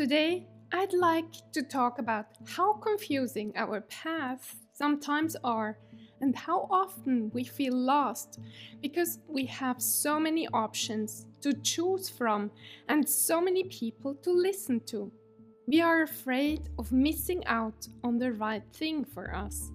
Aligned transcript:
Today, 0.00 0.46
I'd 0.72 0.94
like 0.94 1.30
to 1.52 1.62
talk 1.62 1.98
about 1.98 2.24
how 2.46 2.72
confusing 2.72 3.52
our 3.54 3.82
paths 3.82 4.56
sometimes 4.72 5.36
are 5.44 5.76
and 6.22 6.34
how 6.34 6.68
often 6.70 7.30
we 7.34 7.44
feel 7.44 7.76
lost 7.76 8.40
because 8.80 9.18
we 9.28 9.44
have 9.44 9.82
so 9.82 10.18
many 10.18 10.48
options 10.54 11.26
to 11.42 11.52
choose 11.52 12.08
from 12.08 12.50
and 12.88 13.06
so 13.06 13.42
many 13.42 13.64
people 13.64 14.14
to 14.22 14.32
listen 14.32 14.80
to. 14.86 15.12
We 15.66 15.82
are 15.82 16.00
afraid 16.00 16.70
of 16.78 16.92
missing 16.92 17.46
out 17.46 17.86
on 18.02 18.16
the 18.16 18.32
right 18.32 18.64
thing 18.72 19.04
for 19.04 19.34
us. 19.36 19.70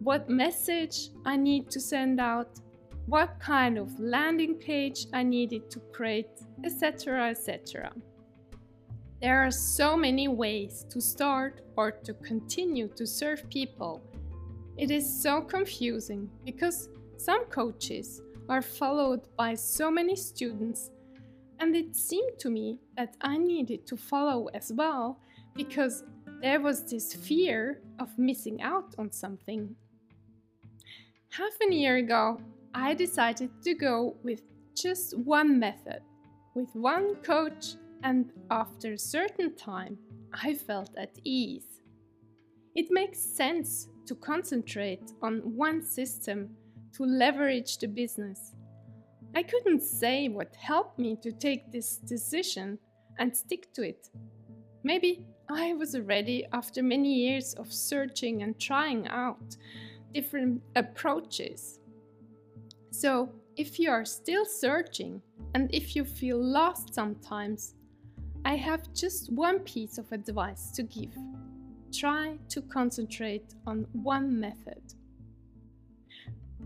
what 0.00 0.30
message 0.30 1.10
I 1.24 1.36
need 1.36 1.70
to 1.70 1.80
send 1.80 2.20
out, 2.20 2.60
what 3.06 3.40
kind 3.40 3.78
of 3.78 3.98
landing 3.98 4.54
page 4.54 5.06
I 5.12 5.22
needed 5.22 5.70
to 5.70 5.80
create, 5.92 6.30
etc. 6.64 7.30
etc. 7.30 7.92
There 9.20 9.44
are 9.44 9.50
so 9.50 9.96
many 9.96 10.28
ways 10.28 10.86
to 10.90 11.00
start 11.00 11.62
or 11.76 11.90
to 11.90 12.14
continue 12.14 12.88
to 12.88 13.06
serve 13.06 13.48
people. 13.50 14.00
It 14.76 14.92
is 14.92 15.22
so 15.22 15.40
confusing 15.40 16.30
because 16.44 16.88
some 17.16 17.46
coaches 17.46 18.22
are 18.48 18.62
followed 18.62 19.20
by 19.36 19.54
so 19.54 19.90
many 19.90 20.14
students, 20.14 20.90
and 21.60 21.74
it 21.74 21.96
seemed 21.96 22.38
to 22.38 22.50
me 22.50 22.78
that 22.96 23.16
I 23.20 23.36
needed 23.38 23.86
to 23.86 23.96
follow 23.96 24.46
as 24.54 24.72
well 24.72 25.20
because 25.54 26.04
there 26.40 26.60
was 26.60 26.84
this 26.84 27.14
fear 27.14 27.80
of 27.98 28.16
missing 28.18 28.62
out 28.62 28.94
on 28.98 29.10
something. 29.10 29.74
Half 31.30 31.58
a 31.68 31.74
year 31.74 31.96
ago, 31.96 32.40
I 32.74 32.94
decided 32.94 33.50
to 33.64 33.74
go 33.74 34.16
with 34.22 34.42
just 34.74 35.18
one 35.18 35.58
method, 35.58 36.00
with 36.54 36.74
one 36.74 37.16
coach, 37.16 37.74
and 38.02 38.30
after 38.50 38.92
a 38.92 38.98
certain 38.98 39.56
time, 39.56 39.98
I 40.32 40.54
felt 40.54 40.90
at 40.96 41.18
ease. 41.24 41.80
It 42.74 42.86
makes 42.90 43.18
sense 43.18 43.88
to 44.06 44.14
concentrate 44.14 45.12
on 45.22 45.56
one 45.56 45.82
system 45.82 46.50
to 46.92 47.04
leverage 47.04 47.78
the 47.78 47.88
business. 47.88 48.54
I 49.34 49.42
couldn't 49.42 49.82
say 49.82 50.28
what 50.28 50.54
helped 50.56 50.98
me 50.98 51.16
to 51.22 51.32
take 51.32 51.70
this 51.70 51.98
decision 51.98 52.78
and 53.18 53.36
stick 53.36 53.72
to 53.74 53.82
it. 53.82 54.08
Maybe 54.82 55.24
I 55.50 55.74
was 55.74 55.98
ready 55.98 56.46
after 56.52 56.82
many 56.82 57.14
years 57.14 57.54
of 57.54 57.72
searching 57.72 58.42
and 58.42 58.58
trying 58.60 59.06
out 59.08 59.56
different 60.12 60.62
approaches. 60.76 61.80
So, 62.90 63.32
if 63.56 63.78
you 63.78 63.90
are 63.90 64.04
still 64.04 64.44
searching 64.44 65.20
and 65.54 65.72
if 65.74 65.96
you 65.96 66.04
feel 66.04 66.42
lost 66.42 66.94
sometimes, 66.94 67.74
I 68.44 68.56
have 68.56 68.92
just 68.94 69.32
one 69.32 69.60
piece 69.60 69.98
of 69.98 70.10
advice 70.12 70.70
to 70.72 70.82
give. 70.82 71.14
Try 71.92 72.38
to 72.50 72.62
concentrate 72.62 73.54
on 73.66 73.86
one 73.92 74.38
method. 74.38 74.82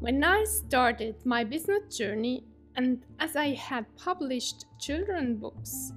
When 0.00 0.22
I 0.24 0.44
started 0.44 1.14
my 1.24 1.44
business 1.44 1.96
journey, 1.96 2.44
and 2.76 3.02
as 3.20 3.36
I 3.36 3.54
had 3.54 3.86
published 3.96 4.66
children 4.78 5.36
books, 5.36 5.92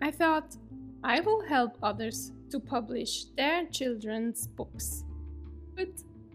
I 0.00 0.10
thought 0.10 0.56
I 1.02 1.20
will 1.20 1.42
help 1.42 1.76
others 1.82 2.32
to 2.50 2.60
publish 2.60 3.24
their 3.36 3.66
children's 3.66 4.46
books. 4.46 5.04
But 5.76 5.88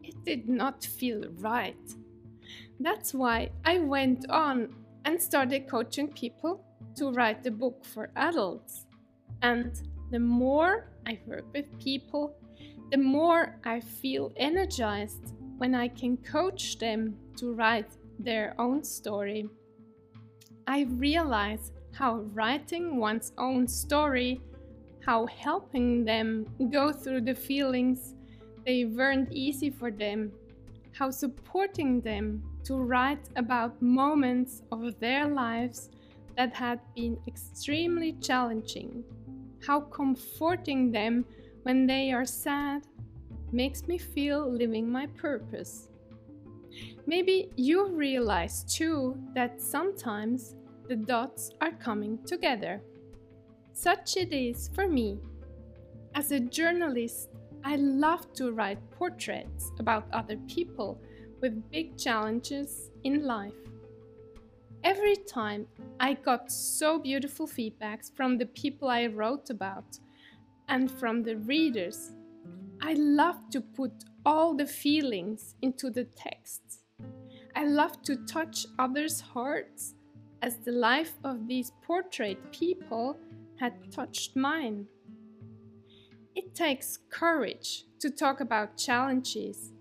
it 0.03 0.23
did 0.25 0.49
not 0.49 0.83
feel 0.83 1.23
right. 1.39 1.95
That's 2.79 3.13
why 3.13 3.51
I 3.63 3.79
went 3.79 4.29
on 4.29 4.75
and 5.05 5.21
started 5.21 5.67
coaching 5.69 6.07
people 6.09 6.63
to 6.95 7.11
write 7.11 7.45
a 7.45 7.51
book 7.51 7.85
for 7.85 8.09
adults. 8.15 8.85
And 9.41 9.81
the 10.11 10.19
more 10.19 10.87
I 11.05 11.19
work 11.25 11.45
with 11.53 11.77
people, 11.79 12.35
the 12.91 12.97
more 12.97 13.57
I 13.63 13.79
feel 13.79 14.31
energized 14.37 15.33
when 15.57 15.73
I 15.73 15.87
can 15.87 16.17
coach 16.17 16.79
them 16.79 17.15
to 17.37 17.53
write 17.53 17.89
their 18.19 18.53
own 18.59 18.83
story. 18.83 19.49
I 20.67 20.83
realize 20.83 21.71
how 21.93 22.21
writing 22.33 22.97
one's 22.97 23.31
own 23.37 23.67
story, 23.67 24.41
how 25.05 25.27
helping 25.27 26.03
them 26.03 26.45
go 26.71 26.91
through 26.91 27.21
the 27.21 27.35
feelings 27.35 28.15
they 28.65 28.85
weren't 28.85 29.31
easy 29.31 29.69
for 29.69 29.91
them, 29.91 30.31
how 30.91 31.11
supporting 31.11 32.01
them 32.01 32.43
to 32.63 32.77
write 32.77 33.29
about 33.35 33.79
moments 33.81 34.63
of 34.71 34.99
their 34.99 35.27
lives 35.27 35.89
that 36.35 36.53
had 36.53 36.79
been 36.95 37.17
extremely 37.27 38.13
challenging, 38.13 39.03
how 39.65 39.81
comforting 39.81 40.91
them 40.91 41.25
when 41.63 41.85
they 41.85 42.11
are 42.11 42.25
sad 42.25 42.87
makes 43.51 43.87
me 43.87 43.97
feel 43.97 44.51
living 44.51 44.91
my 44.91 45.05
purpose. 45.07 45.89
Maybe 47.05 47.49
you 47.55 47.87
realize 47.89 48.63
too 48.63 49.17
that 49.33 49.61
sometimes 49.61 50.55
the 50.87 50.95
dots 50.95 51.51
are 51.61 51.71
coming 51.71 52.19
together. 52.25 52.81
Such 53.73 54.17
it 54.17 54.33
is 54.33 54.69
for 54.73 54.87
me. 54.87 55.19
As 56.13 56.31
a 56.31 56.39
journalist, 56.39 57.29
I 57.63 57.75
love 57.75 58.31
to 58.33 58.51
write 58.51 58.79
portraits 58.91 59.71
about 59.79 60.07
other 60.13 60.37
people 60.47 61.01
with 61.41 61.69
big 61.71 61.97
challenges 61.97 62.91
in 63.03 63.25
life. 63.25 63.53
Every 64.83 65.15
time 65.15 65.67
I 65.99 66.13
got 66.13 66.51
so 66.51 66.99
beautiful 66.99 67.47
feedbacks 67.47 68.15
from 68.15 68.37
the 68.37 68.45
people 68.45 68.87
I 68.87 69.07
wrote 69.07 69.49
about 69.49 69.99
and 70.67 70.89
from 70.89 71.23
the 71.23 71.37
readers. 71.37 72.11
I 72.81 72.93
love 72.93 73.49
to 73.51 73.61
put 73.61 73.91
all 74.25 74.53
the 74.53 74.65
feelings 74.65 75.55
into 75.61 75.89
the 75.89 76.03
text. 76.03 76.61
I 77.65 77.67
love 77.67 78.03
to 78.03 78.17
touch 78.27 78.67
others' 78.77 79.19
hearts 79.19 79.95
as 80.43 80.57
the 80.57 80.71
life 80.71 81.13
of 81.23 81.47
these 81.47 81.71
portrait 81.81 82.51
people 82.51 83.17
had 83.59 83.91
touched 83.91 84.35
mine. 84.35 84.85
It 86.35 86.53
takes 86.53 86.99
courage 87.09 87.85
to 88.01 88.11
talk 88.11 88.39
about 88.39 88.77
challenges. 88.77 89.71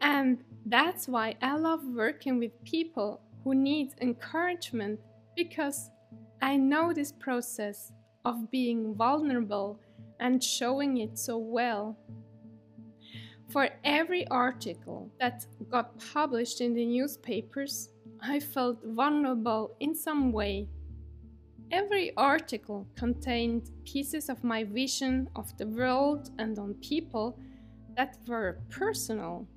And 0.00 0.42
that's 0.66 1.06
why 1.06 1.36
I 1.40 1.56
love 1.56 1.84
working 1.84 2.40
with 2.40 2.64
people 2.64 3.20
who 3.44 3.54
need 3.54 3.94
encouragement 4.00 4.98
because 5.36 5.90
I 6.42 6.56
know 6.56 6.92
this 6.92 7.12
process 7.12 7.92
of 8.24 8.50
being 8.50 8.92
vulnerable 8.92 9.78
and 10.18 10.42
showing 10.42 10.96
it 10.96 11.16
so 11.16 11.38
well. 11.38 11.96
For 13.48 13.68
every 13.84 14.26
article 14.28 15.10
that 15.20 15.46
got 15.70 15.98
published 16.12 16.60
in 16.60 16.74
the 16.74 16.86
newspapers, 16.86 17.90
I 18.20 18.40
felt 18.40 18.78
vulnerable 18.84 19.76
in 19.80 19.94
some 19.94 20.32
way 20.32 20.68
Every 21.70 22.14
article 22.16 22.86
contained 22.94 23.70
pieces 23.84 24.28
of 24.28 24.44
my 24.44 24.64
vision 24.64 25.28
of 25.34 25.56
the 25.56 25.66
world 25.66 26.30
and 26.38 26.58
on 26.58 26.74
people 26.74 27.38
that 27.96 28.18
were 28.28 28.60
personal. 28.70 29.48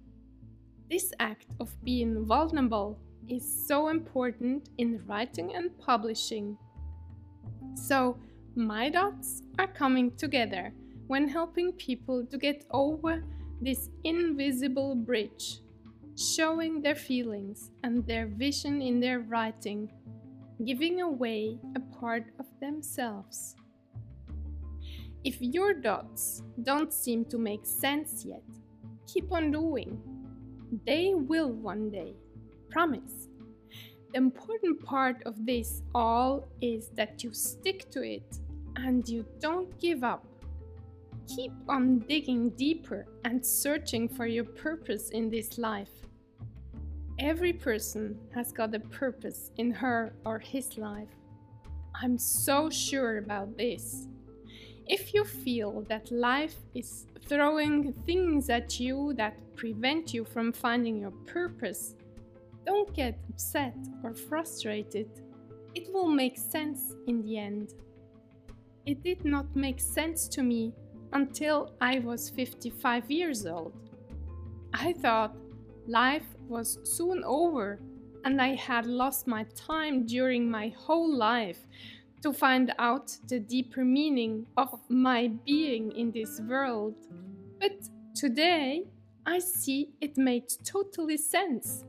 This 0.90 1.12
act 1.19 1.48
of 1.60 1.75
being 1.83 2.25
vulnerable 2.25 2.98
is 3.28 3.68
so 3.68 3.90
important 3.90 4.69
in 4.78 5.06
writing 5.06 5.54
and 5.54 5.78
publishing. 5.78 6.57
So, 7.75 8.18
my 8.56 8.90
dots 8.90 9.44
are 9.60 9.68
coming 9.68 10.16
together 10.16 10.74
when 11.07 11.28
helping 11.28 11.74
people 11.74 12.25
to 12.25 12.38
get 12.38 12.66
over 12.72 13.24
this 13.62 13.89
invisible 14.04 14.95
bridge, 14.95 15.62
showing 16.15 16.81
their 16.81 16.95
feelings 16.95 17.71
and 17.83 18.06
their 18.06 18.27
vision 18.27 18.81
in 18.81 19.00
their 19.00 19.19
writing, 19.19 19.89
giving 20.65 21.01
away 21.01 21.57
a 21.75 21.80
part 22.00 22.25
of 22.39 22.45
themselves. 22.59 23.56
If 25.24 25.42
your 25.42 25.74
dots 25.74 26.44
don't 26.63 26.94
seem 26.94 27.25
to 27.25 27.38
make 27.38 27.65
sense 27.65 28.24
yet, 28.25 28.44
keep 29.07 29.31
on 29.31 29.51
doing. 29.51 30.00
They 30.86 31.13
will 31.15 31.51
one 31.51 31.89
day, 31.89 32.13
promise. 32.69 33.27
The 34.13 34.19
important 34.19 34.83
part 34.86 35.21
of 35.25 35.45
this 35.45 35.81
all 35.94 36.48
is 36.62 36.89
that 36.95 37.24
you 37.24 37.33
stick 37.33 37.89
to 37.92 38.04
it 38.04 38.39
and 38.75 39.07
you 39.07 39.25
don't 39.39 39.77
give 39.80 40.04
up. 40.04 40.25
Keep 41.36 41.52
on 41.68 42.00
digging 42.00 42.52
deeper 42.52 43.06
and 43.26 43.46
searching 43.46 44.08
for 44.08 44.26
your 44.26 44.46
purpose 44.46 45.10
in 45.10 45.30
this 45.30 45.58
life. 45.58 45.92
Every 47.20 47.54
person 47.54 48.18
has 48.34 48.52
got 48.52 48.74
a 48.76 48.80
purpose 48.80 49.52
in 49.58 49.72
her 49.72 50.14
or 50.26 50.40
his 50.40 50.78
life. 50.78 51.10
I'm 52.02 52.18
so 52.18 52.70
sure 52.70 53.18
about 53.18 53.58
this. 53.58 54.08
If 54.86 55.14
you 55.14 55.26
feel 55.26 55.82
that 55.90 56.12
life 56.12 56.56
is 56.74 57.08
throwing 57.28 57.92
things 58.06 58.50
at 58.50 58.80
you 58.80 59.14
that 59.18 59.36
prevent 59.56 60.14
you 60.14 60.24
from 60.24 60.54
finding 60.54 61.00
your 61.02 61.12
purpose, 61.26 61.96
don't 62.66 62.94
get 62.94 63.20
upset 63.30 63.76
or 64.04 64.14
frustrated. 64.14 65.10
It 65.76 65.92
will 65.92 66.08
make 66.08 66.38
sense 66.38 66.94
in 67.08 67.22
the 67.22 67.38
end. 67.38 67.74
It 68.86 69.04
did 69.04 69.26
not 69.26 69.54
make 69.56 69.82
sense 69.82 70.28
to 70.30 70.44
me 70.44 70.74
until 71.13 71.74
I 71.81 72.00
was 72.00 72.30
55 72.30 73.09
years 73.09 73.45
old. 73.45 73.74
I 74.74 74.94
thought 74.94 75.36
life 75.88 76.25
was 76.48 76.80
soon 76.83 77.24
over 77.24 77.80
and 78.25 78.42
I 78.42 78.56
had 78.56 78.86
lost 78.86 79.27
my 79.27 79.45
time 79.56 80.06
during 80.06 80.50
my 80.50 80.69
whole 80.69 81.13
life 81.13 81.59
to 82.21 82.33
find 82.33 82.74
out 82.80 83.15
the 83.27 83.39
deeper 83.39 83.86
meaning 83.86 84.45
of 84.57 84.80
my 84.89 85.27
being 85.45 85.92
in 85.94 86.12
this 86.12 86.42
world. 86.42 86.95
But 87.59 87.77
today 88.15 88.86
I 89.25 89.39
see 89.39 89.89
it 90.01 90.18
made 90.18 90.51
totally 90.65 91.18
sense. 91.18 91.86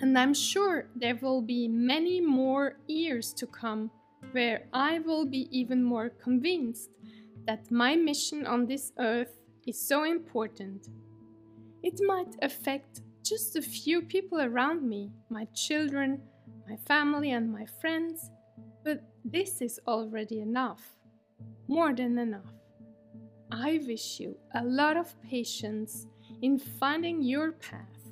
And 0.00 0.18
I'm 0.18 0.34
sure 0.34 0.88
there 0.94 1.18
will 1.22 1.40
be 1.40 1.68
many 1.68 2.20
more 2.20 2.78
years 2.86 3.32
to 3.34 3.46
come 3.46 3.90
where 4.32 4.66
I 4.72 4.98
will 4.98 5.24
be 5.24 5.48
even 5.50 5.82
more 5.82 6.10
convinced 6.10 6.90
that 7.46 7.70
my 7.70 7.96
mission 7.96 8.46
on 8.46 8.66
this 8.66 8.92
earth 8.98 9.40
is 9.66 9.80
so 9.80 10.04
important. 10.04 10.88
It 11.82 12.00
might 12.06 12.34
affect 12.42 13.02
just 13.24 13.56
a 13.56 13.62
few 13.62 14.02
people 14.02 14.40
around 14.40 14.88
me, 14.88 15.10
my 15.30 15.46
children, 15.54 16.22
my 16.68 16.76
family, 16.76 17.30
and 17.30 17.52
my 17.52 17.66
friends, 17.80 18.30
but 18.84 19.02
this 19.24 19.60
is 19.60 19.80
already 19.86 20.40
enough, 20.40 20.96
more 21.68 21.92
than 21.92 22.18
enough. 22.18 22.52
I 23.50 23.80
wish 23.86 24.20
you 24.20 24.36
a 24.54 24.64
lot 24.64 24.96
of 24.96 25.20
patience 25.22 26.06
in 26.42 26.58
finding 26.58 27.22
your 27.22 27.52
path 27.52 28.10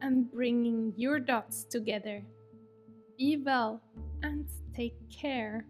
and 0.00 0.30
bringing 0.30 0.92
your 0.96 1.18
dots 1.18 1.64
together. 1.64 2.22
Be 3.16 3.36
well 3.36 3.82
and 4.22 4.46
take 4.74 4.96
care. 5.10 5.66